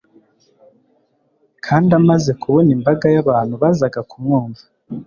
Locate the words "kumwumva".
4.09-4.63